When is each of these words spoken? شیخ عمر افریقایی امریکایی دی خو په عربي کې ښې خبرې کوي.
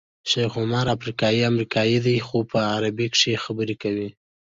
شیخ 0.29 0.53
عمر 0.61 0.85
افریقایی 0.95 1.47
امریکایی 1.51 1.97
دی 2.05 2.17
خو 2.27 2.37
په 2.51 2.59
عربي 2.73 3.07
کې 3.11 3.17
ښې 3.19 3.33
خبرې 3.43 3.75
کوي. 3.81 4.09